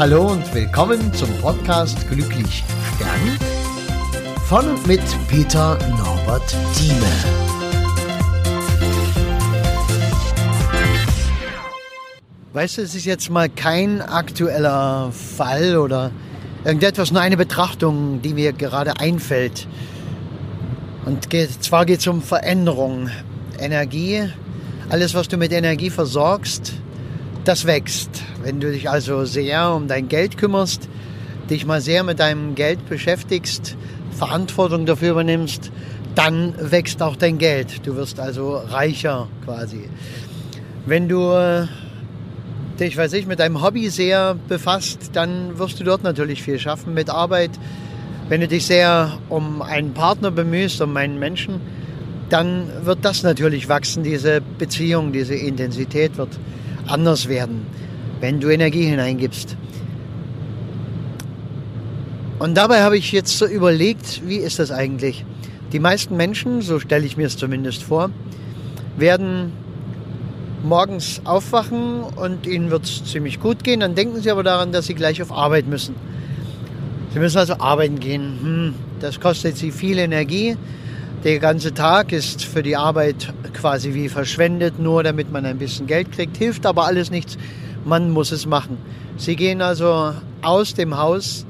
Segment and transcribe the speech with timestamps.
[0.00, 2.64] Hallo und willkommen zum Podcast Glücklich
[2.96, 3.38] Stern
[4.48, 7.04] von und mit Peter Norbert Thieme.
[12.54, 16.12] Weißt du, es ist jetzt mal kein aktueller Fall oder
[16.64, 19.68] irgendetwas, nur eine Betrachtung, die mir gerade einfällt.
[21.04, 23.10] Und geht, zwar geht es um Veränderung.
[23.58, 24.30] Energie,
[24.88, 26.72] alles, was du mit Energie versorgst,
[27.44, 28.22] das wächst.
[28.42, 30.88] Wenn du dich also sehr um dein Geld kümmerst,
[31.50, 33.76] dich mal sehr mit deinem Geld beschäftigst,
[34.12, 35.70] Verantwortung dafür übernimmst,
[36.14, 37.86] dann wächst auch dein Geld.
[37.86, 39.88] Du wirst also reicher quasi.
[40.86, 41.66] Wenn du äh,
[42.78, 46.94] dich, weiß ich, mit deinem Hobby sehr befasst, dann wirst du dort natürlich viel schaffen
[46.94, 47.50] mit Arbeit.
[48.28, 51.60] Wenn du dich sehr um einen Partner bemühst, um einen Menschen,
[52.30, 56.38] dann wird das natürlich wachsen, diese Beziehung, diese Intensität wird
[56.86, 57.66] anders werden,
[58.20, 59.56] wenn du Energie hineingibst.
[62.38, 65.24] Und dabei habe ich jetzt so überlegt, wie ist das eigentlich?
[65.72, 68.10] Die meisten Menschen, so stelle ich mir es zumindest vor,
[68.96, 69.52] werden
[70.62, 73.80] morgens aufwachen und ihnen wird es ziemlich gut gehen.
[73.80, 75.94] Dann denken sie aber daran, dass sie gleich auf Arbeit müssen.
[77.12, 78.38] Sie müssen also arbeiten gehen.
[78.42, 80.56] Hm, das kostet sie viel Energie.
[81.24, 85.86] Der ganze Tag ist für die Arbeit quasi wie verschwendet, nur damit man ein bisschen
[85.86, 86.36] Geld kriegt.
[86.36, 87.36] Hilft aber alles nichts.
[87.84, 88.78] Man muss es machen.
[89.16, 91.46] Sie gehen also aus dem Haus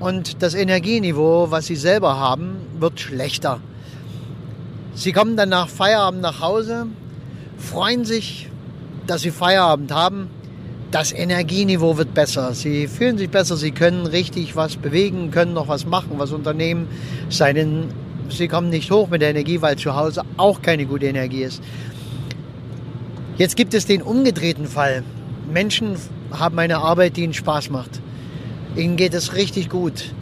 [0.00, 3.60] und das Energieniveau, was sie selber haben, wird schlechter.
[4.94, 6.86] Sie kommen dann nach Feierabend nach Hause,
[7.58, 8.48] freuen sich,
[9.06, 10.28] dass sie Feierabend haben.
[10.90, 12.54] Das Energieniveau wird besser.
[12.54, 16.86] Sie fühlen sich besser, sie können richtig was bewegen, können noch was machen, was unternehmen.
[17.28, 17.88] Seinen
[18.28, 21.62] sie kommen nicht hoch mit der Energie, weil zu Hause auch keine gute Energie ist.
[23.36, 25.02] Jetzt gibt es den umgedrehten Fall.
[25.50, 25.96] Menschen
[26.32, 28.00] haben eine Arbeit, die ihnen Spaß macht.
[28.76, 30.12] Ihnen geht es richtig gut,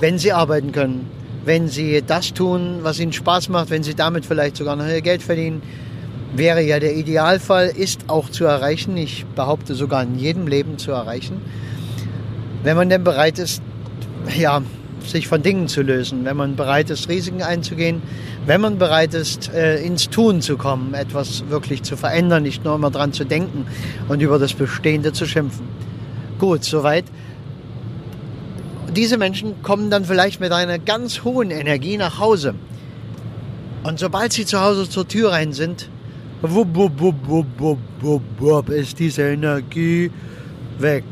[0.00, 1.08] wenn sie arbeiten können,
[1.44, 5.00] wenn sie das tun, was ihnen Spaß macht, wenn sie damit vielleicht sogar noch ihr
[5.00, 5.62] Geld verdienen.
[6.34, 8.96] Wäre ja der Idealfall, ist auch zu erreichen.
[8.96, 11.42] Ich behaupte sogar in jedem Leben zu erreichen.
[12.62, 13.62] Wenn man denn bereit ist,
[14.38, 14.62] ja,
[15.08, 18.02] sich von Dingen zu lösen, wenn man bereit ist, Risiken einzugehen,
[18.46, 22.74] wenn man bereit ist, äh, ins Tun zu kommen, etwas wirklich zu verändern, nicht nur
[22.74, 23.66] immer dran zu denken
[24.08, 25.66] und über das Bestehende zu schimpfen.
[26.38, 27.04] Gut, soweit.
[28.94, 32.54] Diese Menschen kommen dann vielleicht mit einer ganz hohen Energie nach Hause.
[33.84, 35.88] Und sobald sie zu Hause zur Tür rein sind,
[36.42, 40.10] wupp, wupp, wupp, wupp, wupp, wupp, ist diese Energie
[40.78, 41.04] weg.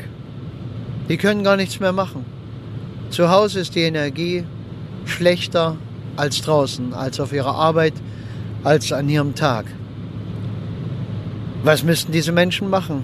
[1.08, 2.24] Die können gar nichts mehr machen.
[3.10, 4.44] Zu Hause ist die Energie
[5.04, 5.76] schlechter
[6.16, 7.94] als draußen, als auf ihrer Arbeit,
[8.62, 9.66] als an ihrem Tag.
[11.65, 13.03] Was müssten diese Menschen machen?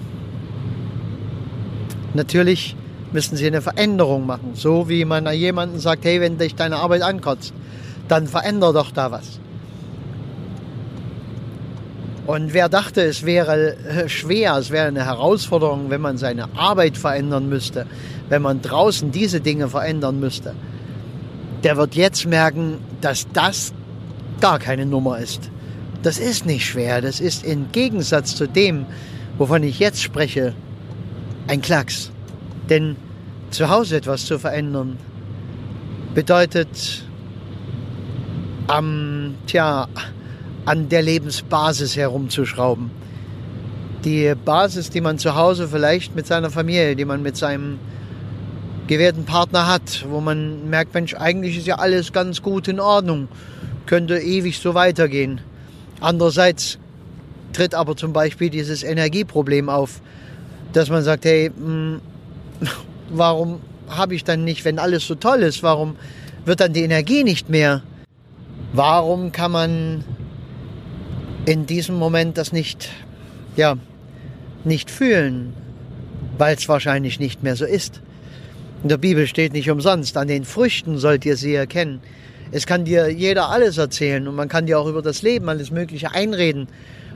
[2.13, 2.75] Natürlich
[3.11, 4.51] müssen sie eine Veränderung machen.
[4.53, 7.53] So wie man jemandem sagt, hey, wenn dich deine Arbeit ankotzt,
[8.07, 9.39] dann veränder doch da was.
[12.27, 16.97] Und wer dachte, es wäre äh, schwer, es wäre eine Herausforderung, wenn man seine Arbeit
[16.97, 17.87] verändern müsste,
[18.27, 20.53] wenn man draußen diese Dinge verändern müsste,
[21.63, 23.73] der wird jetzt merken, dass das
[24.41, 25.49] gar keine Nummer ist.
[26.03, 28.85] Das ist nicht schwer, das ist im Gegensatz zu dem,
[29.37, 30.53] wovon ich jetzt spreche,
[31.47, 32.11] ein Klacks.
[32.69, 32.97] Denn
[33.51, 34.97] zu Hause etwas zu verändern
[36.13, 37.05] bedeutet
[38.67, 39.87] am, tja,
[40.67, 42.91] an der Lebensbasis herumzuschrauben.
[44.03, 47.79] Die Basis, die man zu Hause vielleicht mit seiner Familie, die man mit seinem
[48.87, 53.29] gewährten Partner hat, wo man merkt, Mensch, eigentlich ist ja alles ganz gut in Ordnung,
[53.85, 55.39] könnte ewig so weitergehen.
[56.01, 56.79] Andererseits
[57.53, 60.01] tritt aber zum Beispiel dieses Energieproblem auf,
[60.73, 62.01] dass man sagt, hey, mh, hm,
[63.09, 65.95] warum habe ich dann nicht, wenn alles so toll ist, warum
[66.43, 67.83] wird dann die Energie nicht mehr?
[68.73, 70.03] Warum kann man
[71.47, 72.89] in diesem Moment das nicht,
[73.55, 73.77] ja,
[74.65, 75.53] nicht fühlen,
[76.37, 78.01] weil es wahrscheinlich nicht mehr so ist.
[78.83, 82.01] In der Bibel steht nicht umsonst, an den Früchten sollt ihr sie erkennen.
[82.51, 85.71] Es kann dir jeder alles erzählen und man kann dir auch über das Leben alles
[85.71, 86.67] Mögliche einreden.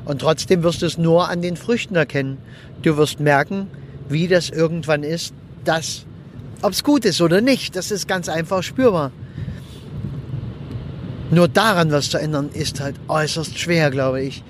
[0.05, 2.37] Und trotzdem wirst du es nur an den Früchten erkennen.
[2.83, 3.67] Du wirst merken,
[4.07, 5.33] wie das irgendwann ist,
[5.65, 6.05] dass,
[6.61, 9.11] ob es gut ist oder nicht, das ist ganz einfach spürbar.
[11.31, 14.43] Nur daran was zu ändern, ist halt äußerst schwer, glaube ich.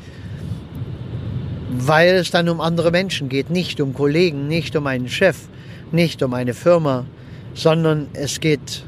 [1.69, 5.37] Weil es dann um andere Menschen geht, nicht um Kollegen, nicht um einen Chef,
[5.91, 7.05] nicht um eine Firma,
[7.53, 8.83] sondern es geht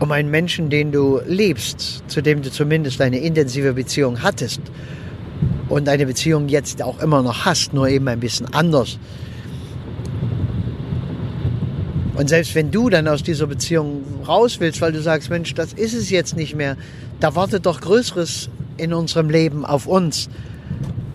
[0.00, 4.60] um einen Menschen, den du liebst, zu dem du zumindest eine intensive Beziehung hattest
[5.68, 8.98] und eine Beziehung jetzt auch immer noch hast, nur eben ein bisschen anders.
[12.16, 15.72] Und selbst wenn du dann aus dieser Beziehung raus willst, weil du sagst, Mensch, das
[15.72, 16.76] ist es jetzt nicht mehr,
[17.20, 20.28] da wartet doch Größeres in unserem Leben auf uns,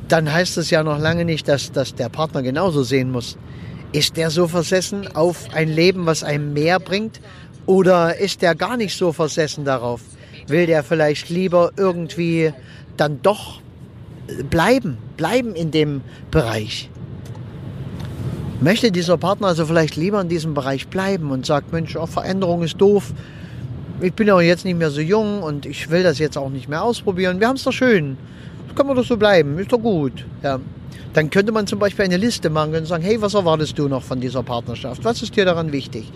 [0.10, 3.38] dann heißt es ja noch lange nicht, dass, dass der Partner genauso sehen muss.
[3.92, 7.22] Ist der so versessen auf ein Leben, was einem mehr bringt?
[7.66, 10.02] Oder ist der gar nicht so versessen darauf?
[10.48, 12.54] Will der vielleicht lieber irgendwie
[12.98, 13.62] dann doch
[14.50, 16.02] bleiben, bleiben in dem
[16.32, 16.90] Bereich?
[18.62, 22.62] Möchte dieser Partner also vielleicht lieber in diesem Bereich bleiben und sagt, Mensch, oh, Veränderung
[22.62, 23.14] ist doof.
[24.02, 26.68] Ich bin ja jetzt nicht mehr so jung und ich will das jetzt auch nicht
[26.68, 27.40] mehr ausprobieren.
[27.40, 28.18] Wir haben es doch schön.
[28.68, 29.58] Das können wir doch so bleiben.
[29.60, 30.26] Ist doch gut.
[30.44, 30.60] Ja.
[31.14, 34.04] Dann könnte man zum Beispiel eine Liste machen und sagen, hey, was erwartest du noch
[34.04, 35.06] von dieser Partnerschaft?
[35.06, 36.12] Was ist dir daran wichtig?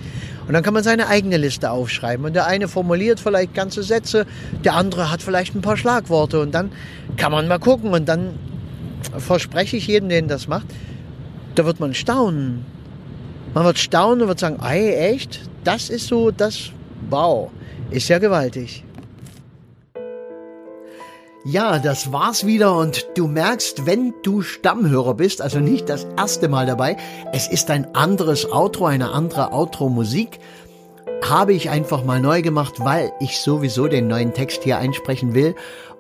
[0.46, 2.26] Und dann kann man seine eigene Liste aufschreiben.
[2.26, 4.26] Und der eine formuliert vielleicht ganze Sätze,
[4.66, 6.42] der andere hat vielleicht ein paar Schlagworte.
[6.42, 6.72] Und dann
[7.16, 7.92] kann man mal gucken.
[7.92, 8.32] Und dann
[9.18, 10.68] verspreche ich jedem, der das macht,
[11.56, 12.66] da wird man staunen.
[13.54, 15.42] Man wird staunen und wird sagen, ey, echt?
[15.64, 16.72] Das ist so, das,
[17.10, 17.50] wow,
[17.92, 18.84] ist ja gewaltig.
[21.46, 26.48] Ja, das war's wieder und du merkst, wenn du Stammhörer bist, also nicht das erste
[26.48, 26.96] Mal dabei,
[27.34, 30.40] es ist ein anderes Outro, eine andere Outro-Musik,
[31.22, 35.54] habe ich einfach mal neu gemacht, weil ich sowieso den neuen Text hier einsprechen will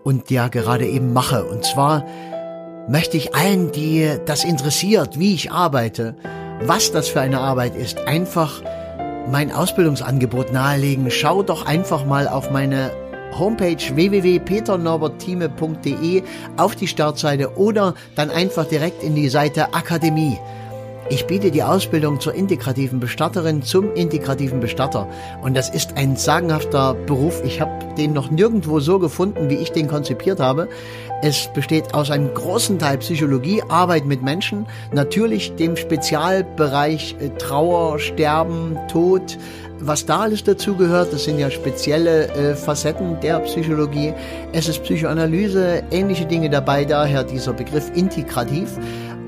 [0.03, 1.43] und ja gerade eben mache.
[1.43, 2.05] Und zwar
[2.87, 6.15] möchte ich allen, die das interessiert, wie ich arbeite,
[6.61, 8.61] was das für eine Arbeit ist, einfach
[9.29, 11.11] mein Ausbildungsangebot nahelegen.
[11.11, 12.91] Schau doch einfach mal auf meine
[13.37, 16.23] Homepage www.peternorberthieme.de
[16.57, 20.37] auf die Startseite oder dann einfach direkt in die Seite Akademie.
[21.09, 25.07] Ich biete die Ausbildung zur integrativen Bestatterin zum integrativen Bestatter.
[25.41, 27.41] Und das ist ein sagenhafter Beruf.
[27.43, 30.69] Ich habe den noch nirgendwo so gefunden, wie ich den konzipiert habe.
[31.21, 37.99] Es besteht aus einem großen Teil Psychologie, Arbeit mit Menschen, natürlich dem Spezialbereich äh, Trauer,
[37.99, 39.37] Sterben, Tod,
[39.85, 44.13] was da alles dazu gehört, das sind ja spezielle äh, Facetten der Psychologie.
[44.53, 48.77] Es ist Psychoanalyse, ähnliche Dinge dabei, daher dieser Begriff integrativ.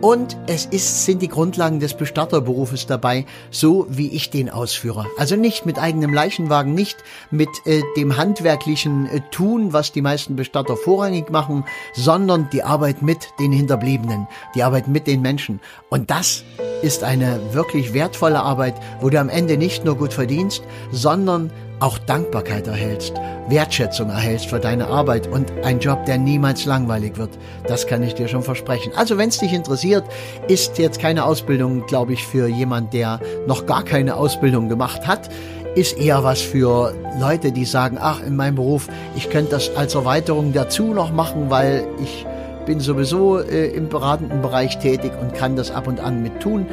[0.05, 5.07] Und es ist, sind die Grundlagen des Bestatterberufes dabei, so wie ich den ausführe.
[5.17, 6.97] Also nicht mit eigenem Leichenwagen, nicht
[7.31, 11.65] mit äh, dem handwerklichen äh, Tun, was die meisten Bestatter vorrangig machen,
[11.95, 15.59] sondern die Arbeit mit den Hinterbliebenen, die Arbeit mit den Menschen.
[15.89, 16.43] Und das
[16.85, 20.61] ist eine wirklich wertvolle Arbeit, wo du am Ende nicht nur gut verdienst,
[20.91, 23.13] sondern auch Dankbarkeit erhältst,
[23.49, 27.31] Wertschätzung erhältst für deine Arbeit und ein Job, der niemals langweilig wird.
[27.67, 28.93] Das kann ich dir schon versprechen.
[28.95, 30.03] Also wenn es dich interessiert,
[30.47, 35.29] ist jetzt keine Ausbildung, glaube ich, für jemand, der noch gar keine Ausbildung gemacht hat.
[35.73, 39.95] Ist eher was für Leute, die sagen, ach, in meinem Beruf, ich könnte das als
[39.95, 42.27] Erweiterung dazu noch machen, weil ich
[42.65, 46.65] bin sowieso äh, im beratenden Bereich tätig und kann das ab und an mit tun.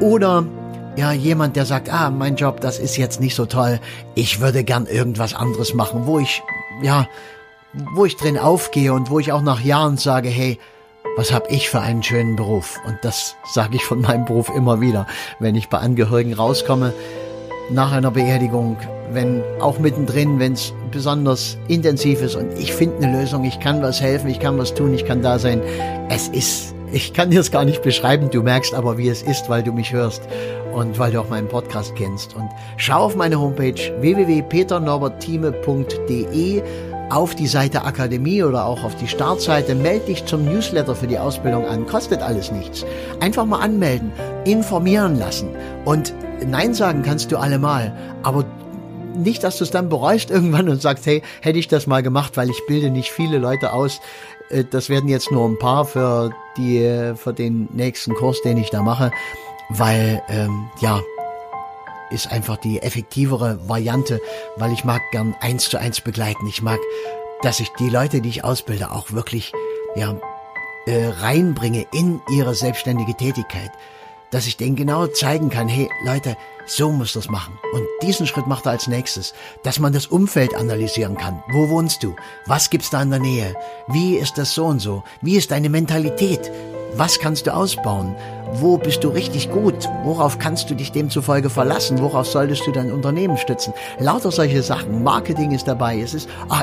[0.00, 0.44] Oder
[0.96, 3.80] ja, jemand, der sagt, ah, mein Job, das ist jetzt nicht so toll.
[4.14, 6.42] Ich würde gern irgendwas anderes machen, wo ich,
[6.82, 7.06] ja,
[7.94, 10.58] wo ich drin aufgehe und wo ich auch nach Jahren sage, hey,
[11.16, 12.78] was habe ich für einen schönen Beruf?
[12.86, 15.06] Und das sage ich von meinem Beruf immer wieder,
[15.38, 16.92] wenn ich bei Angehörigen rauskomme
[17.70, 18.76] nach einer Beerdigung,
[19.12, 22.34] wenn auch mittendrin, wenn es besonders intensiv ist.
[22.34, 25.22] Und ich finde eine Lösung, ich kann was helfen, ich kann was tun, ich kann
[25.22, 25.60] da sein.
[26.08, 29.48] Es ist, ich kann dir es gar nicht beschreiben, du merkst aber, wie es ist,
[29.48, 30.22] weil du mich hörst
[30.74, 32.34] und weil du auch meinen Podcast kennst.
[32.34, 36.62] Und schau auf meine Homepage www.peternorberthieme.de
[37.10, 39.74] auf die Seite Akademie oder auch auf die Startseite.
[39.74, 41.86] Meld dich zum Newsletter für die Ausbildung an.
[41.86, 42.84] Kostet alles nichts.
[43.20, 44.12] Einfach mal anmelden,
[44.44, 45.48] informieren lassen.
[45.84, 46.14] Und
[46.46, 47.96] Nein sagen kannst du allemal.
[48.22, 48.44] Aber
[49.16, 52.36] nicht, dass du es dann bereust irgendwann und sagst, hey, hätte ich das mal gemacht,
[52.36, 54.00] weil ich bilde nicht viele Leute aus.
[54.50, 58.70] Äh, das werden jetzt nur ein paar für die, für den nächsten Kurs, den ich
[58.70, 59.10] da mache
[59.68, 61.00] weil ähm, ja
[62.10, 64.20] ist einfach die effektivere Variante,
[64.56, 66.46] weil ich mag gern eins zu eins begleiten.
[66.46, 66.78] Ich mag,
[67.42, 69.52] dass ich die Leute, die ich ausbilde, auch wirklich
[69.94, 70.16] ja
[70.86, 73.70] äh, reinbringe in ihre selbstständige Tätigkeit,
[74.30, 76.36] dass ich denen genau zeigen kann, hey Leute,
[76.66, 77.58] so muss das machen.
[77.72, 81.42] Und diesen Schritt macht er als nächstes, dass man das Umfeld analysieren kann.
[81.50, 82.14] Wo wohnst du?
[82.46, 83.54] Was gibt's da in der Nähe?
[83.88, 85.02] Wie ist das so und so?
[85.22, 86.50] Wie ist deine Mentalität?
[86.94, 88.16] Was kannst du ausbauen?
[88.52, 89.88] Wo bist du richtig gut?
[90.04, 92.00] Worauf kannst du dich demzufolge verlassen?
[92.00, 93.74] Worauf solltest du dein Unternehmen stützen?
[93.98, 95.02] Lauter solche Sachen.
[95.02, 96.00] Marketing ist dabei.
[96.00, 96.62] Es ist, ah,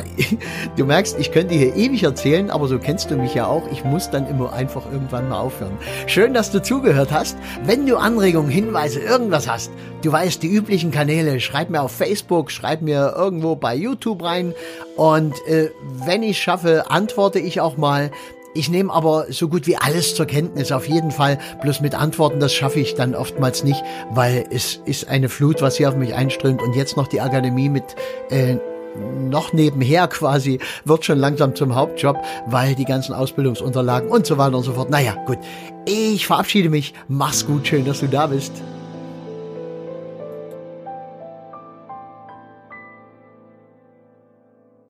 [0.76, 3.64] du merkst, ich könnte hier ewig erzählen, aber so kennst du mich ja auch.
[3.72, 5.78] Ich muss dann immer einfach irgendwann mal aufhören.
[6.08, 7.38] Schön, dass du zugehört hast.
[7.64, 11.40] Wenn du Anregungen, Hinweise, irgendwas hast, du weißt die üblichen Kanäle.
[11.40, 14.56] Schreib mir auf Facebook, schreib mir irgendwo bei YouTube rein.
[14.96, 15.70] Und äh,
[16.06, 18.12] wenn ich schaffe, antworte ich auch mal
[18.58, 21.38] Ich nehme aber so gut wie alles zur Kenntnis, auf jeden Fall.
[21.62, 25.76] Bloß mit Antworten, das schaffe ich dann oftmals nicht, weil es ist eine Flut, was
[25.76, 27.84] hier auf mich einströmt und jetzt noch die Akademie mit
[28.30, 28.56] äh,
[28.98, 34.56] noch nebenher quasi wird schon langsam zum Hauptjob, weil die ganzen Ausbildungsunterlagen und so weiter
[34.56, 34.90] und so fort.
[34.90, 35.40] Naja, gut.
[35.86, 36.94] Ich verabschiede mich.
[37.10, 37.68] Mach's gut.
[37.68, 38.54] Schön, dass du da bist.